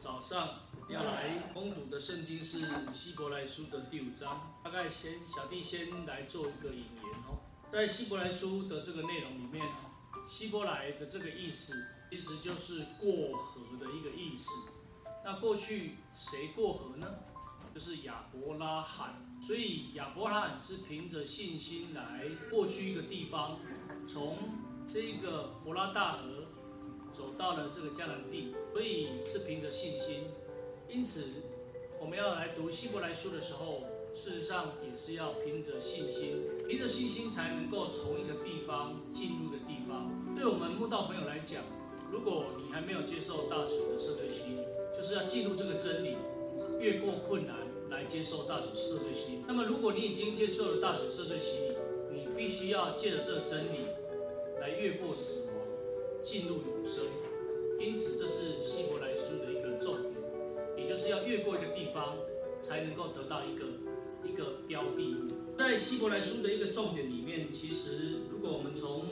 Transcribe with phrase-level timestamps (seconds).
[0.00, 7.36] 早上要来攻读的圣经是希伯来书的第五章，大概先小弟先来做一个引言哦。
[7.70, 9.62] 在希伯来书的这个内容里面，
[10.26, 14.70] 希伯来的这个意思其实就是过河的一个意思。
[15.22, 17.06] 那过去谁过河呢？
[17.74, 19.38] 就是亚伯拉罕。
[19.38, 23.60] 所以亚伯拉罕是凭着信心来过去一个地方，
[24.08, 24.38] 从
[24.88, 26.39] 这个伯拉大河。
[27.20, 30.24] 走到了这个迦南地，所以是凭着信心。
[30.88, 31.24] 因此，
[32.00, 33.82] 我们要来读希伯来书的时候，
[34.14, 40.10] 事实上也是要凭着信心，凭着信心才能够从一个地方进入的地方。
[40.34, 41.62] 对我们慕道朋友来讲，
[42.10, 44.64] 如果你还没有接受大水的赦罪洗礼，
[44.96, 46.16] 就是要进入这个真理，
[46.80, 47.54] 越过困难
[47.90, 49.44] 来接受大水赦罪洗礼。
[49.46, 51.76] 那么，如果你已经接受了大水赦罪洗礼，
[52.10, 53.84] 你必须要借着这个真理
[54.58, 55.49] 来越过死。
[56.22, 57.04] 进入永生，
[57.78, 60.14] 因此这是希伯来书的一个重点，
[60.76, 62.16] 也就是要越过一个地方，
[62.58, 63.64] 才能够得到一个
[64.24, 65.16] 一个标的。
[65.56, 69.02] 在希伯来书的一个重点里面，其实如果我们从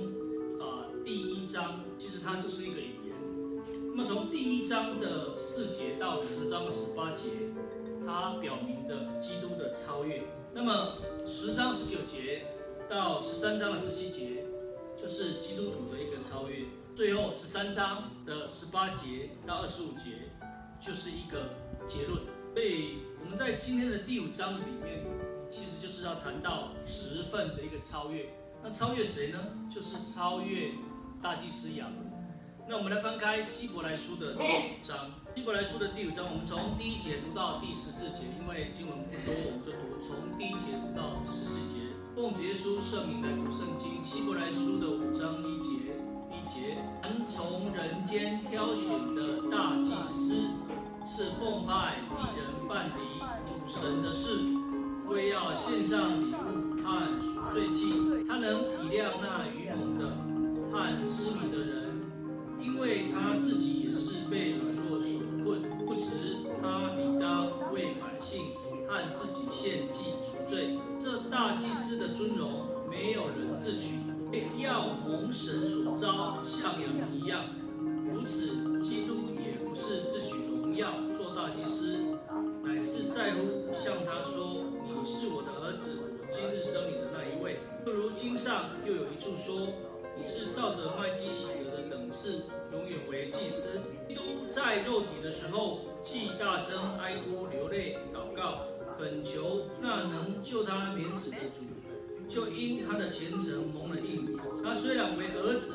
[0.60, 3.14] 啊第一章，其实它就是一个引言。
[3.90, 7.24] 那么从第一章的四节到十章的十八节，
[8.06, 10.22] 它表明的基督的超越。
[10.54, 12.46] 那么十章十九节
[12.88, 14.44] 到十三章的十七节，
[14.96, 16.64] 就是基督徒的一个超越。
[16.98, 20.32] 最后十三章的十八节到二十五节，
[20.80, 21.54] 就是一个
[21.86, 22.22] 结论。
[22.52, 25.06] 所以我们在今天的第五章里面，
[25.48, 28.28] 其实就是要谈到职分的一个超越。
[28.64, 29.38] 那超越谁呢？
[29.72, 30.72] 就是超越
[31.22, 32.10] 大祭司亚伦。
[32.68, 35.12] 那我们来翻开希伯来书的第五章。
[35.36, 41.94] 希伯来书的第五章，我们从第一节读到第十四节，因为经文不多，我们就读从第一节读到十四节。
[42.16, 45.94] 奉主耶稣圣名来读圣经，希伯来书的五章一节。
[46.48, 50.34] 凡从人间挑选的大祭司，
[51.04, 54.38] 是奉派替人办理主神的事，
[55.06, 57.92] 为要献上礼物和赎罪祭。
[58.26, 60.16] 他能体谅那愚蒙的
[60.72, 62.00] 和失迷的人，
[62.58, 65.60] 因为他自己也是被软弱所困。
[65.84, 68.46] 不迟，他理当为百姓
[68.86, 70.78] 和自己献祭赎罪。
[70.98, 73.96] 这大祭司的尊荣，没有人自取。
[74.58, 77.44] 要蒙神所召，像羊一样。
[78.12, 81.96] 如此，基督也不是自取荣耀，做大祭司，
[82.62, 89.68] 乃是在乎向他说：“你是我的儿子，我今日生你的那一位。”就如经上又有一处说
[90.18, 98.62] ：“你是照着麦基洗德的等次，永远为祭司。”基督在肉体的时候，既大声哀哭流泪祷告，
[98.98, 101.64] 恳求那能救他免死的主。
[102.28, 104.38] 就因他的虔诚蒙了应允。
[104.62, 105.74] 他虽然为儿子，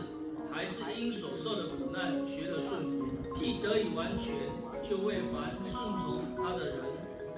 [0.52, 3.08] 还是因所受的苦难学了顺服。
[3.34, 4.36] 既得以完全，
[4.88, 6.86] 就为凡顺从他的人，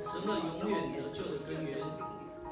[0.03, 1.77] 成了永远得救的根源，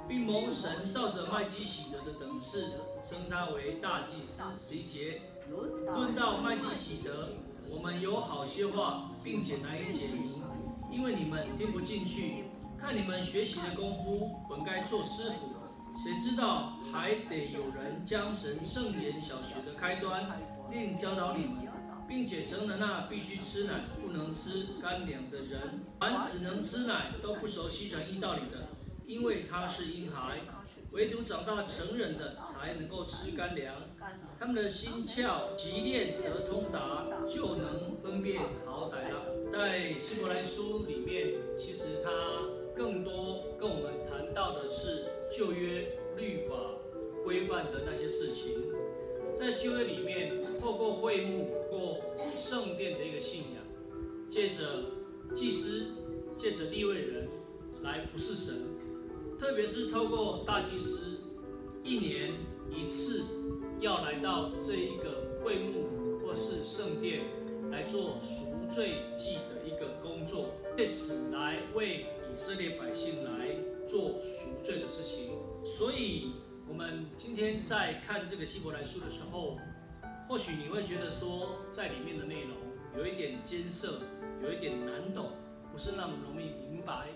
[0.07, 2.71] 并蒙神照着麦基洗德的等次，
[3.03, 4.41] 称他为大祭司。
[4.57, 7.27] 十一节，论到麦基洗德，
[7.69, 10.41] 我们有好些话，并且难以解明，
[10.89, 12.45] 因为你们听不进去。
[12.79, 15.52] 看你们学习的功夫，本该做师傅。
[15.95, 21.67] 谁知道还得有人将神圣言小学的开端另教导你们，
[22.07, 25.85] 并且成了那必须吃奶不能吃干粮的人。
[25.99, 28.69] 凡只能吃奶都不熟悉仁义道理的，
[29.05, 30.39] 因为他是婴孩；
[30.91, 33.73] 唯独长大成人的才能够吃干粮。
[34.37, 39.49] 他们的心窍习练得通达，就能分辨好歹了。
[39.49, 42.09] 在希伯来书里面，其实他
[42.75, 45.05] 更多跟我们谈到的是。
[45.35, 46.55] 旧约律法
[47.23, 48.53] 规范的那些事情，
[49.33, 51.97] 在旧约里面，透过会幕或
[52.37, 53.63] 圣殿的一个信仰，
[54.29, 54.85] 借着
[55.33, 55.87] 祭司，
[56.37, 57.27] 借着立位人
[57.81, 58.53] 来服侍神，
[59.39, 61.17] 特别是透过大祭司
[61.83, 62.31] 一年
[62.69, 63.23] 一次
[63.79, 67.21] 要来到这一个会幕或是圣殿
[67.71, 73.42] 来做赎罪祭的一个工作，借此来为以色列百姓来。
[73.87, 75.31] 做赎罪的事情，
[75.63, 76.31] 所以
[76.67, 79.57] 我们今天在看这个希伯来书的时候，
[80.27, 82.57] 或许你会觉得说，在里面的内容
[82.97, 84.01] 有一点艰涩，
[84.41, 85.31] 有一点难懂，
[85.71, 87.07] 不是那么容易明白。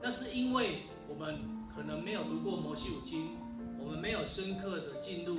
[0.00, 1.40] 那是因为我们
[1.74, 3.36] 可能没有读过摩西五经，
[3.78, 5.36] 我们没有深刻的进入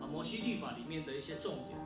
[0.00, 1.78] 啊摩西律法里面的一些重点。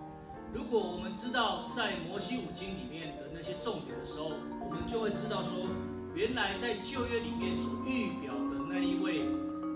[0.53, 4.33] 如果我们知道在摩西五经里面的那些重点的时候，
[4.65, 5.67] 我们就会知道说，
[6.15, 9.23] 原来在旧约里面所预表的那一位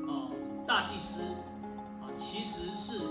[0.07, 0.29] 啊
[0.67, 1.23] 大祭司
[2.03, 3.05] 啊，其实是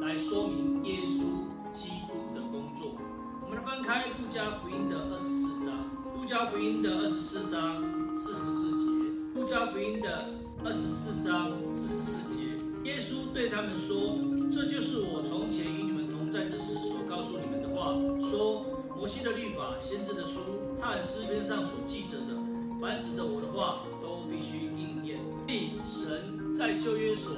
[0.00, 1.22] 来说明耶稣
[1.70, 2.96] 基督的工作。
[3.42, 5.74] 我们来翻开路加福音的二十四章，
[6.16, 7.82] 路加福音的二十四章
[8.16, 8.86] 四十四节，
[9.34, 10.30] 路加福音的
[10.64, 14.18] 二十四章四十四节，耶稣对他们说
[14.50, 18.64] ：“这就是我从前与你们同在之时所告诉你们的话，说
[18.96, 20.40] 摩西的律法、先知的书
[20.80, 22.34] 和诗篇上所记着的，
[22.80, 27.36] 凡指着我的话，都必须应验。”所以神在旧约所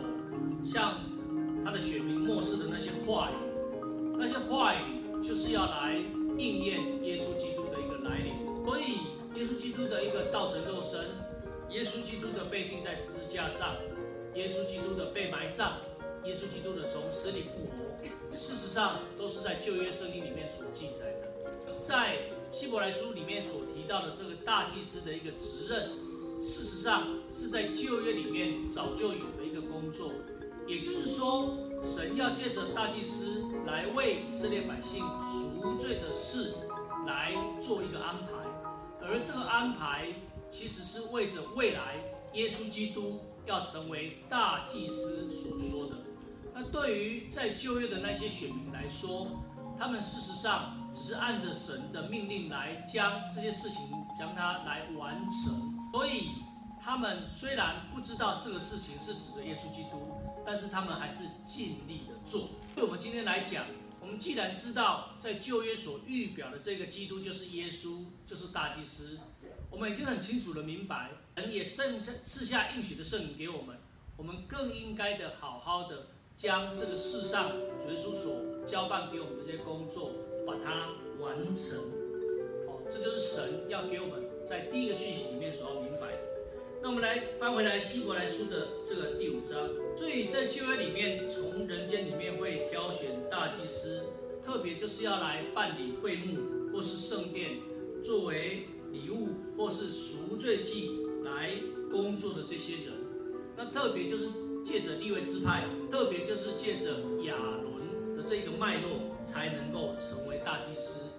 [0.65, 1.01] 向
[1.65, 3.35] 他的选民默示的那些话语，
[4.19, 5.97] 那些话语就是要来
[6.37, 8.35] 应验耶稣基督的一个来临。
[8.65, 11.01] 所以，耶稣基督的一个道成肉身，
[11.71, 13.77] 耶稣基督的被钉在十字架上，
[14.35, 15.73] 耶稣基督的被埋葬，
[16.25, 21.73] 耶稣基督的从死里复活，事实上都是在旧约圣经里面所记载的。
[21.81, 22.19] 在
[22.53, 25.91] 希伯来书里面所提到的这个大祭司的一个职任。
[26.39, 30.13] 事实上，是在旧约里面早就有的一个工作，
[30.67, 36.57] 也就是说，神要借着大祭司来为以色列百姓赎罪的事
[37.07, 38.33] 来做一个安排，
[39.01, 40.09] 而这个安排
[40.51, 42.05] 其实是为着未来
[42.35, 45.97] 耶稣基督要成为大祭司所说的。
[46.53, 49.29] 那对于在旧约的那些选民来说，
[49.79, 55.73] 他们事实上只是按着神的命令来将这些事情将它来完成。
[55.93, 56.31] 所以，
[56.83, 60.13] 他们虽然不知道这个事情是指着耶稣基督，
[60.45, 62.51] 但是他们还是尽力的做。
[62.75, 63.65] 对我们今天来讲，
[64.01, 69.19] 我们既然知道在旧约所预表的这个基督就是耶稣，就是大祭司，
[69.71, 73.77] 我们已经很清楚的明白，神也剩下赐下应许的圣灵给我们，
[74.17, 80.11] 我们更应该的好好的将这个世上主耶稣所交办给我们的这些工作，
[80.47, 80.91] 把它
[81.21, 81.79] 完成。
[82.67, 84.23] 哦，这就是神要给我们。
[84.45, 86.19] 在第一个讯息里面所要明白的，
[86.83, 89.71] 那我们来翻回来希伯来书的这个第五章。
[89.97, 94.03] 所以在旧约里面，从人间里面会挑选大祭司，
[94.45, 97.61] 特别就是要来办理会幕或是圣殿，
[98.03, 100.91] 作为礼物或是赎罪祭
[101.25, 101.55] 来
[101.91, 102.93] 工作的这些人。
[103.57, 104.27] 那特别就是
[104.65, 111.11] 借着利未支派，特别就是借着亚伦的这个脉络，才能够成为大祭司。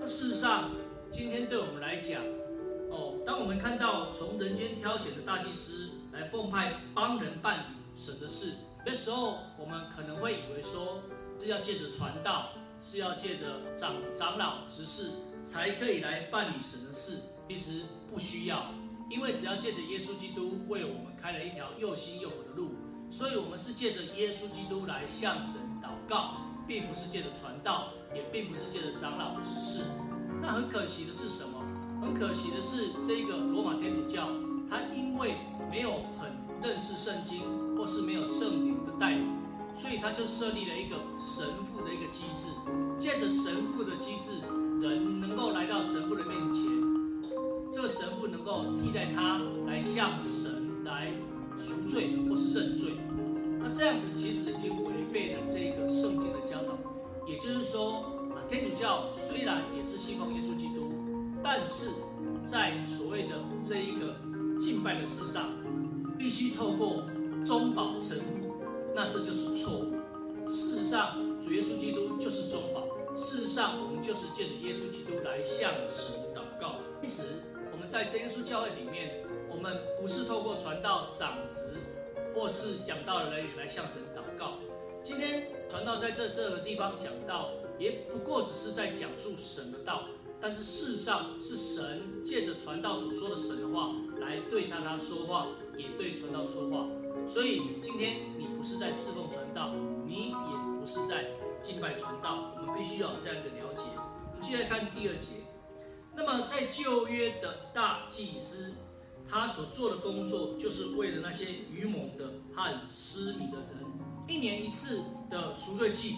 [0.00, 0.70] 那事实上，
[1.10, 2.22] 今天对我们来讲，
[2.90, 7.64] 哦，当我们看到从人间挑选的大祭司来奉派帮人办理
[7.96, 11.00] 神的事，有的时候我们可能会以为说
[11.38, 12.50] 是要借着传道，
[12.82, 15.10] 是要借着长长老执事
[15.44, 17.20] 才可以来办理神的事。
[17.48, 17.82] 其实
[18.12, 18.72] 不需要，
[19.10, 22.72] 因为只要借着耶稣基督为我们开了一条又新又活的路，
[23.10, 26.36] 所以我们是借着耶稣基督来向神祷告，
[26.68, 29.84] 并不是借着传道，也并不是借着长老执事。
[30.42, 31.64] 那很可惜的是什么？
[32.02, 34.28] 很可惜的是，这个罗马天主教，
[34.68, 35.34] 他因为
[35.70, 36.30] 没有很
[36.62, 37.40] 认识圣经，
[37.74, 39.26] 或是没有圣灵的带领，
[39.74, 42.48] 所以他就设立了一个神父的一个机制。
[42.98, 44.42] 借着神父的机制，
[44.80, 46.62] 人能够来到神父的面前，
[47.72, 51.12] 这个神父能够替代他来向神来
[51.58, 52.92] 赎罪或是认罪。
[53.60, 55.44] 那这样子其实已经违背了
[57.78, 58.02] 说，
[58.34, 60.90] 啊，天主教虽然也是信奉耶稣基督。
[61.44, 61.90] 但是
[62.44, 64.16] 在所谓的这一个
[64.58, 65.50] 敬拜的事上，
[66.18, 67.04] 必须透过
[67.46, 68.56] 中保神父，
[68.96, 69.94] 那这就是错误。
[70.48, 72.84] 事实上，主耶稣基督就是中保。
[73.16, 76.74] 事实上，我们就是借着耶稣基督来向神祷告。
[77.00, 77.22] 因此，
[77.70, 81.74] 我们在真耶稣教会里面，我们不是透过传道长职
[82.34, 84.54] 或是讲道的人来向神祷告。
[85.04, 90.04] 今天传道在这这个地方讲到，也不过只是在讲述神的道。
[90.40, 96.86] 但是事实上是神借着传道所说的神的话来对他他说话，也对传道说话。
[97.26, 99.74] 所以今天你不是在侍奉传道，
[100.06, 101.30] 你也不是在
[101.60, 102.52] 敬拜传道。
[102.56, 103.82] 我们必须要有这样一个了解。
[103.96, 105.26] 我们继续来看第二节。
[106.14, 108.74] 那么在旧约的大祭司，
[109.28, 113.84] 他所做的工作，就是为了那些愚蒙的和失明的人，
[114.28, 116.14] 一年一次的赎罪祭。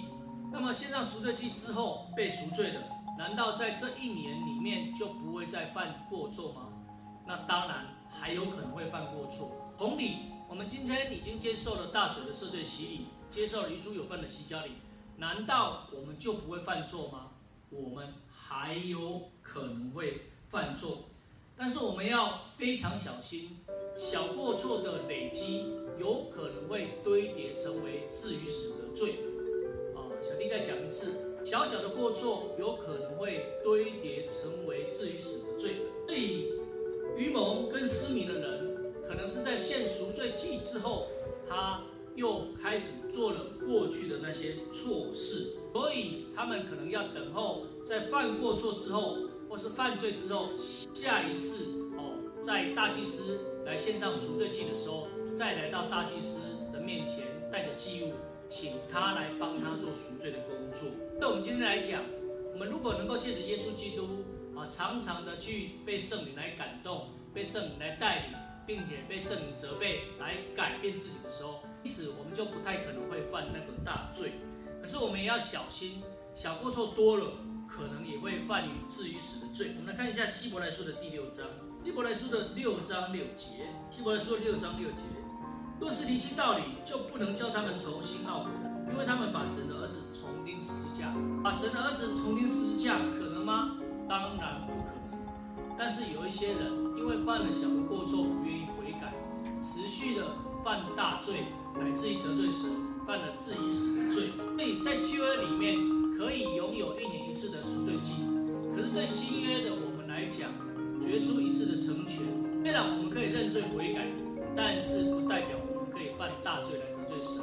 [0.53, 2.83] 那么献上赎罪祭之后被赎罪的。
[3.19, 6.69] 难道在这一年里面就不会再犯过错吗？
[7.27, 9.75] 那当然还有可能会犯过错。
[9.77, 14.73] 同理，我们今天已经接受了大水的赦罪洗礼，接受了与主有份的洗脚礼，
[15.19, 17.29] 难道我们就不会犯错吗？
[17.69, 21.05] 我们还有可能会犯错，
[21.57, 23.59] 但是我们要非常小心，
[23.95, 25.67] 小过错的累积
[25.99, 29.21] 有可能会堆叠成为至于死的罪。
[30.23, 31.13] 小弟再讲一次。
[31.43, 36.53] 小小的过错有可能会堆叠成为至于死的罪，所以
[37.17, 41.09] 愚蒙跟失明的人，可能是在献赎罪祭之后，
[41.49, 41.83] 他
[42.15, 49.17] 又开始做了过去的那些错事，所以他们可能要等候在犯过错之后，
[49.49, 50.51] 或是犯罪之后，
[50.93, 51.65] 下一次
[51.97, 58.13] 哦，在大祭司来献上赎罪祭的时候，再来到大祭司的面前，带着祭物，
[58.51, 60.91] 请他来帮他做赎罪的工作。
[61.21, 62.03] 那我们今天来讲，
[62.53, 64.25] 我们如果能够借着耶稣基督
[64.59, 74.33] 啊，常常的去被圣灵来感动，被圣灵来带领，并且被圣灵责备来改变自己的时候，因此我们就不太可能会犯那个大罪。
[74.83, 76.03] 可是我们也要小心，
[76.35, 77.31] 小过错多了，
[77.69, 79.77] 可能也会犯于至于死的罪。
[79.79, 81.47] 我们来看一下希伯来书的第六章，
[81.85, 83.47] 希伯来书的六章六节，
[83.93, 84.97] 希伯来书的六章六节，
[85.81, 88.51] 若是离清道理，就不能叫他们重新懊悔，
[88.93, 93.79] 因为他们把神的儿子重钉十字架，把神的儿子重钉十字架，可能吗？
[94.09, 95.19] 当然不可能。
[95.79, 99.15] 但是有一些人，因为犯了小的过错，不愿意悔改，
[99.59, 100.27] 持续的
[100.63, 102.71] 犯大罪，乃至于得罪神。
[103.07, 105.75] 犯了至于死的罪，所以在旧约里面
[106.17, 108.23] 可以拥有一年一次的赎罪祭，
[108.77, 110.49] 可是对新约的我们来讲，
[111.01, 112.23] 决出一次的成全。
[112.63, 114.07] 虽然我们可以认罪悔改，
[114.55, 115.59] 但是不代表
[116.01, 117.43] 以犯大罪来得罪神，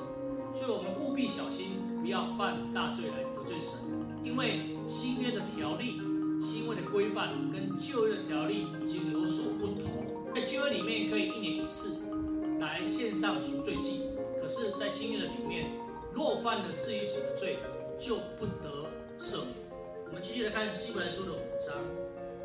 [0.54, 3.80] 所以我们务必小心，不要犯大罪来得罪神，
[4.24, 6.02] 因为新约的条例、
[6.42, 10.34] 新约的规范跟旧约的条例已经有所不同。
[10.36, 11.98] 在旧约里面可以一年一次
[12.60, 14.04] 来献上赎罪祭。
[14.40, 15.72] 可是，在新约的里面，
[16.14, 17.58] 若犯了至于死的罪，
[18.00, 18.88] 就不得
[19.20, 19.50] 赦免。
[20.06, 21.76] 我们继续来看希伯来书的五章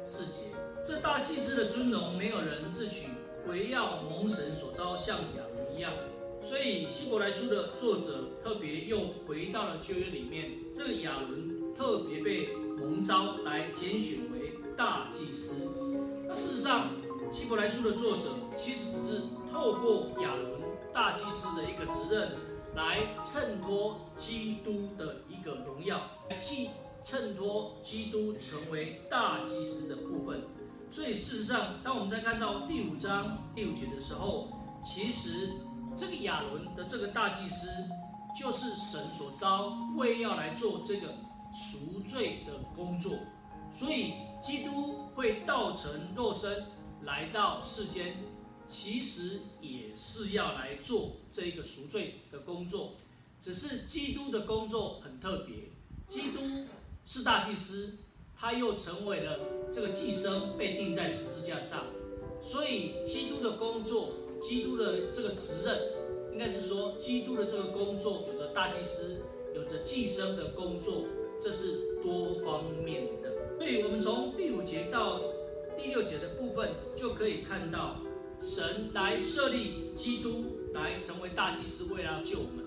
[0.05, 0.41] 四节：
[0.85, 3.07] 这大祭司的尊荣，没有人自取，
[3.49, 5.93] 惟要蒙神所召，像亚伦一样。
[6.41, 15.71] 所以，希伯来书的作者特别又回到了旧约里面，这个亚伦特别被蒙召来拣选为大祭司。
[16.27, 16.91] 那事实上，
[17.31, 18.25] 希伯来书的作者
[18.57, 19.21] 其实只是
[19.53, 20.53] 透过亚伦。
[20.93, 22.33] 大祭司的一个职任，
[22.75, 26.03] 来衬托基督的一个荣耀，
[26.37, 26.69] 去
[27.03, 30.43] 衬托基督成为大祭司的部分。
[30.93, 34.49] 所以事实上，当我们在看到第五章第五节的时候，
[34.85, 35.53] 其实
[35.97, 37.69] 这个亚伦的这个大祭司，
[38.39, 41.15] 就是神所召，为要来做这个
[41.55, 43.15] 赎罪的工作。
[43.73, 46.67] 所以基督会道成肉身
[47.03, 48.17] 来到世间。
[48.69, 52.95] 其实也是要来做这一个赎罪的工作，
[53.39, 55.71] 只是基督的工作很特别。
[56.09, 56.65] 基督
[57.05, 57.99] 是大祭司，
[58.43, 59.39] 他又成为了
[59.71, 61.85] 这个祭生，被钉在十字架上。
[62.41, 65.79] 所以，基督的工作，基督的这个职任，
[66.33, 69.19] 应该是说，基督的这个工作有着大祭司，
[69.55, 71.05] 有着祭生的工作，
[71.39, 73.31] 这是多方面的。
[73.61, 75.21] 所以我们从第五节到
[75.79, 77.99] 第六节的部分，就可以看到。
[78.41, 82.65] 神来设立基督来成为大祭司，为了救我们，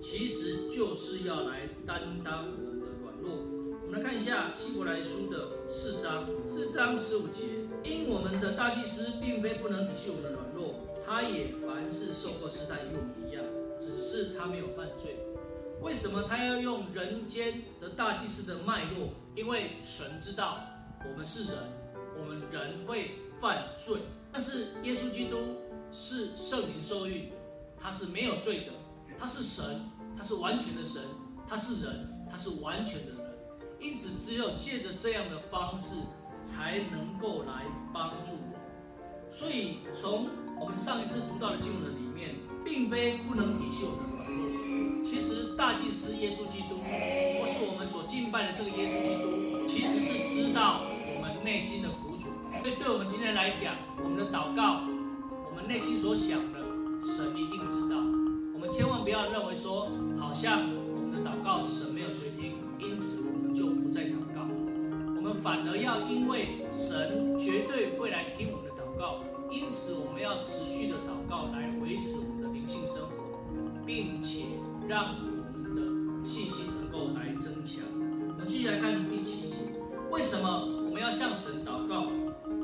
[0.00, 3.65] 其实就是要来担当我们的软弱。
[3.86, 7.44] 我们来看一下希伯来书的四章，四章十五节，
[7.84, 10.74] 因我们的大祭司并非不能体恤我们的软弱，
[11.06, 13.44] 他也凡事受过试探，与我们一样，
[13.78, 15.16] 只是他没有犯罪。
[15.80, 19.10] 为什么他要用人间的大祭司的脉络？
[19.36, 20.64] 因为神知道
[21.08, 21.58] 我们是人，
[22.18, 23.98] 我们人会犯罪。
[24.32, 25.38] 但是耶稣基督
[25.92, 27.30] 是圣灵受孕，
[27.80, 28.72] 他是没有罪的，
[29.16, 29.64] 他是神，
[30.16, 31.02] 他是完全的神，
[31.48, 33.12] 他是人，他是完全的，
[33.86, 36.00] 因此只有借着这样的方式，
[36.42, 37.62] 才能够来
[37.94, 38.58] 帮助我。
[39.30, 40.28] 所以从
[40.58, 45.04] 我们上一次读到的经文里面，并非不能体恤我们的软弱。
[45.04, 46.82] 其实大祭司耶稣基督，
[47.38, 50.82] 或是我们所敬拜的这个耶稣基督，其实是知道
[51.14, 52.28] 我们内心的苦楚。
[52.60, 54.80] 所以，对我们今天来讲，我们的祷告，
[55.48, 56.58] 我们内心所想的，
[57.00, 57.96] 神一定知道。
[58.52, 59.88] 我们千万不要认为说，
[60.18, 64.46] 好像我们的祷告神没有垂听，因此我们就不再祷告。
[65.16, 73.36] 我们反而要因为神绝对会来听我们的祷告，因此我们要持续的祷告来维持我们的灵性生活，
[73.84, 74.44] 并且
[74.86, 77.82] 让我们的信心能够来增强。
[78.28, 79.56] 我们继续来看第七节，
[80.10, 82.10] 为什么我们要向神祷告？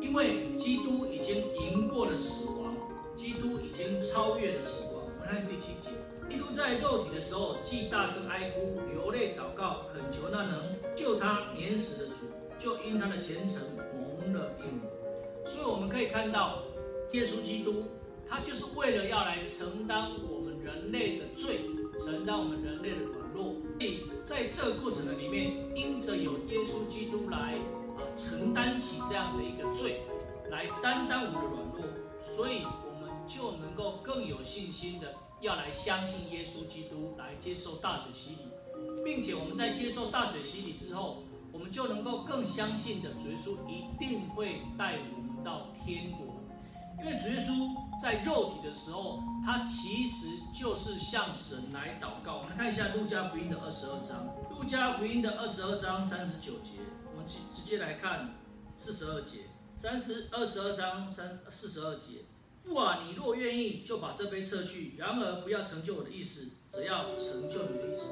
[0.01, 2.75] 因为基督已经赢过了死亡，
[3.17, 5.03] 基督已经超越了死亡。
[5.05, 5.91] 我们看第七节，
[6.33, 12.21] 基督在肉体的时候，既大声哀哭、流泪祷告，恳求那能救他免死的主，
[12.59, 13.61] 就因他的虔诚
[13.93, 14.81] 蒙了应。
[15.45, 16.63] 所以我们可以看到，
[17.13, 17.85] 耶稣基督
[18.27, 21.61] 他就是为了要来承担我们人类的罪，
[21.99, 23.55] 承担我们人类的软弱。
[23.79, 27.57] 所以在这个过程的里面，因着有耶稣基督来
[27.99, 28.01] 啊。
[28.17, 30.01] 承担起这样的一个罪，
[30.51, 31.83] 来担当我们的软弱，
[32.23, 35.13] 所以我们就能够更有信心的
[35.43, 38.39] 要来相信耶稣基督，来接受大水洗礼，
[39.05, 46.41] 并且我们在接受大水洗礼之后，我们就能够更相信的，主耶稣一定会带我们到天国。
[47.01, 52.37] 因为主耶稣在肉体的时候，他其实就是向神来祷告。
[52.37, 56.79] 我们看一下路加福音的二十二章，路加福音的二十二章三十九节，
[57.11, 58.33] 我们直直接来看
[58.77, 62.27] 四十二节，三十二十二章三四十二节。
[62.65, 68.11] 父啊，你若愿意，就把这杯撤去；然而不要成就我的意思，只要成就你的意思。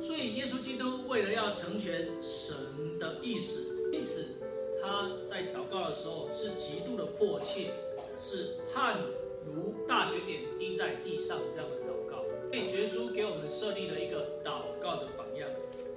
[0.00, 4.36] 所以耶稣基督为了要成全神的意思，因此
[4.82, 7.72] 他在祷告的时候是极度的迫切。
[8.20, 8.98] 是汗
[9.46, 15.48] 如大雪点滴在地上这样的祷告，所以耶稣给我们设立了一个祷告的榜样。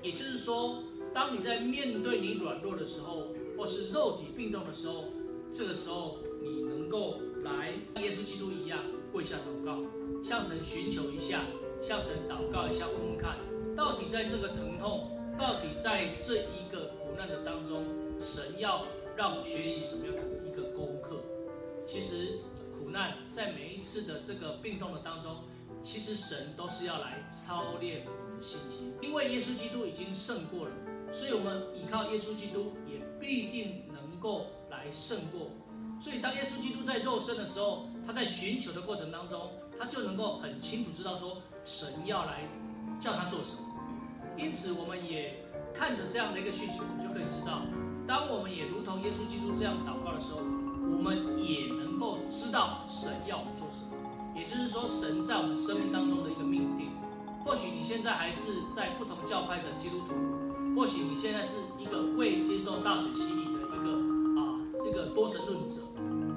[0.04, 0.84] 也就是说，
[1.16, 5.06] 当你在面对你软弱的时候，或是肉体病痛的时候，
[5.52, 8.80] 这个时候你能够来像耶稣基督一样
[9.12, 9.80] 跪下祷告，
[10.24, 11.42] 向神寻求一下，
[11.82, 13.38] 向神祷告一下，问问看，
[13.76, 17.86] 到底在这个疼痛，到底在这一个苦难的当中，
[18.20, 21.24] 神要让我们学习什么样的一个功课？
[21.86, 22.40] 其实
[22.78, 25.38] 苦难在每一次的这个病痛的当中，
[25.82, 28.94] 其实神都是要来操练我们的信心。
[29.02, 30.72] 因为耶稣基督已经胜过了，
[31.12, 35.50] 所以我们依靠耶稣基督也必定能够来胜过。
[36.02, 42.50] 所以当耶稣基督在肉身的时候，他在寻求的过程当中，他就能够很清楚知道说神要来
[43.00, 43.60] 叫他做什么。
[44.36, 47.62] 因此，我们也看着这样的一个讯息，我们就可以知道，
[48.06, 50.40] 当我们也如同耶稣基督这样祷告的时候。
[50.82, 53.94] 我们也能够知道神要我们做什么，
[54.36, 56.90] 也就是说，神在我们生命当中的一个命定。
[57.46, 63.41] 或许你现在还是在不同教派的基督徒，或许你现在是一个未接受大水洗礼
[65.14, 65.76] 多神论者。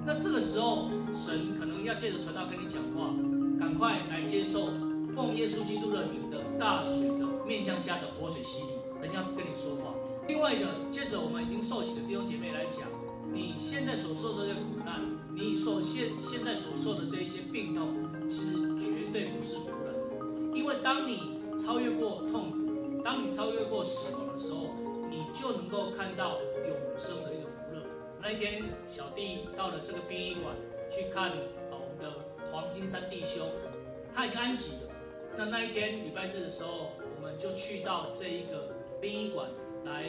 [0.06, 3.14] 那这个时候，神可能要借着传道跟你讲话，
[3.58, 4.68] 赶快来接受
[5.14, 8.68] 奉耶稣基督的名的大水的面向下的活水洗礼，
[9.00, 9.94] 神要跟你说话。
[10.28, 12.82] 另外一个，借着我们已经受洗的弟兄姐妹来讲。
[13.32, 15.00] 你现在所受的这些苦难，
[15.34, 17.88] 你所现现在所受的这一些病痛，
[18.28, 20.56] 其实绝对不是徒然的。
[20.56, 24.74] 因为当你超越过痛苦，当你超越过死亡的时候，
[25.10, 26.36] 你就能够看到
[26.68, 27.43] 永生的。
[28.24, 30.56] 那一天，小弟到了这个殡仪馆
[30.90, 33.46] 去看啊我们的黄金山弟兄，
[34.14, 34.92] 他已经安息了。
[35.36, 39.50] 那那一天礼拜日的时候，我们就去到这一个殡仪馆
[39.84, 40.04] 来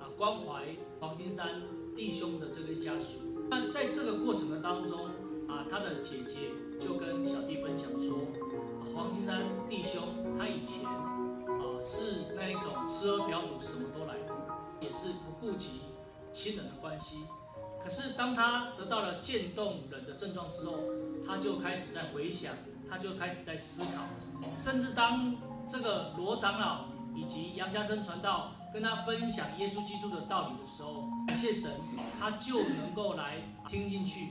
[0.00, 0.64] 啊关怀
[0.98, 1.62] 黄金山。
[1.96, 3.18] 弟兄的这个家属，
[3.50, 5.06] 那在这个过程的当中
[5.46, 8.20] 啊，他的姐姐就跟小弟分享说，
[8.94, 10.00] 黄金山弟兄
[10.38, 14.34] 他以前啊是那一种吃喝嫖赌什么都来过，
[14.80, 15.80] 也是不顾及
[16.32, 17.18] 亲人的关系。
[17.82, 20.80] 可是当他得到了渐冻人的症状之后，
[21.26, 22.54] 他就开始在回想，
[22.88, 24.06] 他就开始在思考，
[24.56, 28.52] 甚至当这个罗长老以及杨家生传道。
[28.72, 31.72] 跟他分享耶稣基督的道理的时候，感谢神，
[32.20, 34.28] 他就能够来听进去。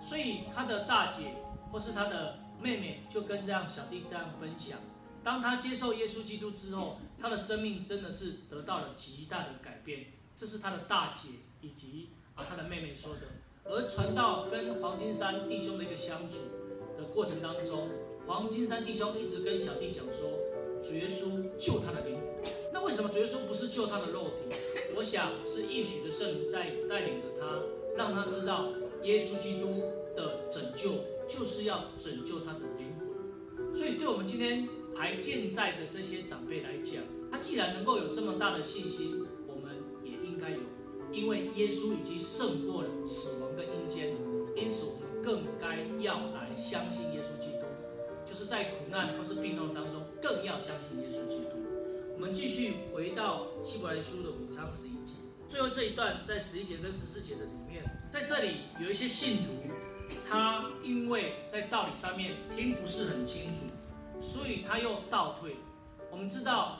[0.00, 1.34] 所以他的大姐
[1.70, 4.78] 或是他的妹妹就跟这样小弟这样分享。
[5.22, 10.06] 当他接受耶稣基督之后，他的生命真的是得到了极大的改变。
[10.34, 11.28] 这是他的大姐
[11.60, 13.20] 以及啊他的妹妹说的。
[13.64, 16.36] 而传道跟黄金山弟兄的一个相处
[16.98, 17.88] 的过程当中，
[18.26, 20.30] 黄金山弟兄一直跟小弟讲说，
[20.82, 22.52] 主耶稣救他的灵魂。
[22.72, 24.54] 那为什么主耶稣不是救他的肉体？
[24.96, 27.60] 我想是应许的圣灵在带领着他，
[27.96, 29.82] 让他知道耶稣基督
[30.14, 30.90] 的拯救
[31.26, 33.74] 就是要拯救他的灵魂。
[33.74, 39.23] 所以，对我们今天还健在的这些长辈来讲，他既然能够有这么大的信心，
[41.14, 44.16] 因为耶稣已经胜过了死亡跟阴间，
[44.56, 47.66] 因此我们更该要来相信耶稣基督，
[48.26, 51.56] 就是在苦难或是病痛当中，更要相信耶稣基督。
[52.14, 55.14] 我们继续回到希伯来书的五章十一节，
[55.48, 59.74] 最后这一段在十一节跟十四节的里面，在这里有一些信徒，
[60.28, 63.66] 他因为在道理上面听不是很清楚，
[64.20, 65.56] 所以他又倒退。
[66.10, 66.78] 我们知道，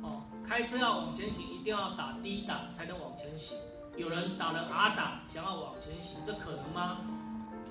[0.00, 3.58] 哦，开车要往前行，一定要打 D 档才能往前行。
[3.96, 6.98] 有人打了 R 档想要往前行，这可能吗？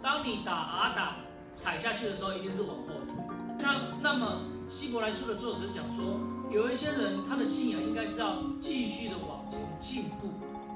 [0.01, 1.15] 当你打 R 档
[1.53, 3.13] 踩下去的时候，一定是往后退。
[3.59, 6.19] 那那么希伯来书的作者讲说。
[6.51, 10.27] 有一些人，他的信仰应该是要继续的往前进步，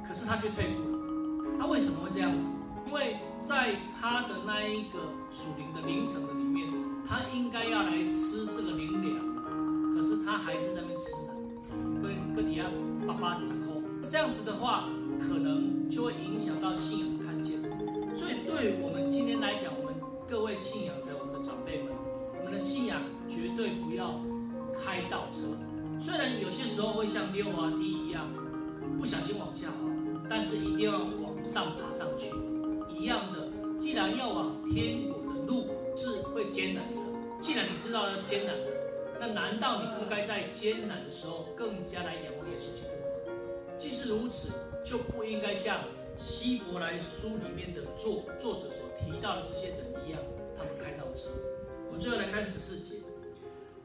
[0.07, 1.57] 可是他却退步了。
[1.59, 2.47] 他为什么会这样子？
[2.87, 6.71] 因为在他的那一个属灵的灵层的里面，
[7.05, 9.35] 他应该要来吃这个灵粮，
[9.97, 11.11] 可是他还是在那边吃，
[12.35, 12.65] 跟跟底下
[13.07, 13.81] 爸爸掌控。
[14.09, 17.61] 这样子的话，可能就会影响到信仰的看见。
[18.15, 19.95] 所以，对我们今天来讲，我们
[20.27, 21.93] 各位信仰的我们的长辈们，
[22.37, 24.19] 我们的信仰绝对不要
[24.73, 25.47] 开倒车。
[25.99, 28.27] 虽然有些时候会像溜滑梯一样，
[28.99, 29.89] 不小心往下滑，
[30.29, 32.29] 但是一定要往上爬上去。
[32.93, 37.01] 一样的，既然要往天国的路是会艰难的，
[37.39, 38.67] 既然你知道要艰难的，
[39.19, 43.33] 那难道你不该在艰难的时候更加来仰望耶稣基督吗？
[43.77, 44.51] 既是如此，
[44.83, 45.79] 就不应该像
[46.17, 50.21] 希伯来书里面的作作者所提到的这些人一样，
[50.57, 51.29] 他们开倒车。
[51.87, 52.95] 我们最后来看十四节。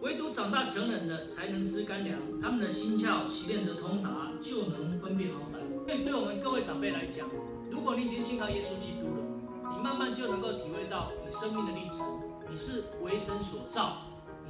[0.00, 5.60] 唯独长大成人的才能吃干粮，他们的心窍习练得通达，就能分辨好歹。
[5.86, 7.28] 所以，对我们各位长辈来讲，
[7.70, 12.06] 如果你已经信靠耶稣基督了，你慢慢就能够体会到你生命的历程。
[12.48, 13.98] 你是为神所造，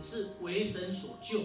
[0.02, 1.40] 是为神所救，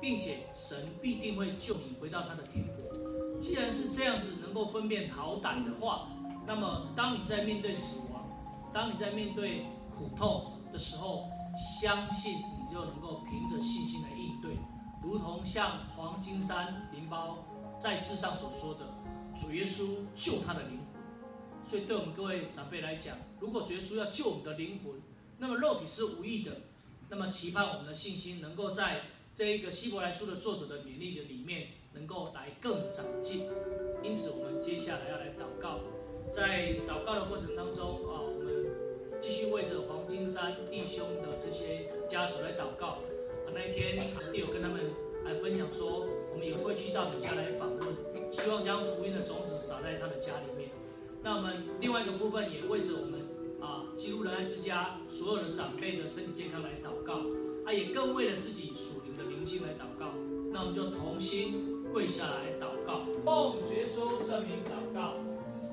[0.00, 3.38] 并且神必定会救你回到他的天国。
[3.40, 6.08] 既然是这样子，能够分辨好歹的话，
[6.46, 8.24] 那么当你在面对死亡，
[8.72, 12.62] 当你在面对苦痛的时候，相信你。
[12.72, 14.56] 就能够凭着信心来应对，
[15.02, 17.44] 如同像黄金山灵包
[17.78, 18.80] 在世上所说的，
[19.38, 21.02] 主耶稣救他的灵魂。
[21.62, 24.94] 所以对我们各位长辈来讲，如果主耶稣要救我们的灵魂，
[25.36, 26.62] 那么肉体是无益的。
[27.12, 29.02] 那么期盼我们的信心能够在
[29.34, 33.50] 这一个希伯来书的作者的勉励的里面，能够来更长进。
[34.02, 35.80] 因此，我们接下来要来祷告，
[36.32, 38.64] 在祷告的过程当中啊，我们。
[39.20, 42.86] 继续为着黄金山弟兄的这些家属来祷告。
[43.44, 43.98] 啊，那一天
[44.32, 44.80] 弟兄跟他们
[45.26, 50.70] 来分享说，我们也会去到你家来访问，希望将福音的种子撒在他的家里面。
[51.22, 53.21] 那我们另外一个部分也为着我们
[53.62, 57.22] 啊，基督仁爱之家所有的长辈的身体健康来祷告，
[57.64, 60.12] 啊，也更为了自己属灵的灵性来祷告。
[60.52, 64.81] 那我们就同心跪下来祷告，奉耶稣圣名祷。